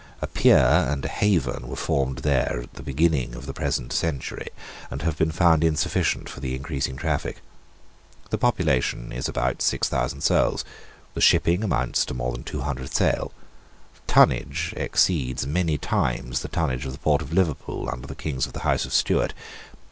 [0.19, 4.47] A pier and a haven were formed there at the beginning of the present century,
[4.89, 7.37] but have been found insufficient for the increasing traffic.
[8.31, 10.65] The population is about six thousand souls.
[11.13, 13.31] The shipping amounts to more than two hundred sail.
[13.93, 18.47] The tonnage exceeds many times the tonnage of the port of Liverpool under the Kings
[18.47, 19.35] of the House of Stuart.